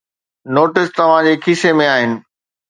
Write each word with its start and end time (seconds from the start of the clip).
Notes 0.53 0.87
توهان 0.97 1.21
جي 1.27 1.35
کيسي 1.43 1.75
۾ 1.83 1.87
آهن. 1.93 2.17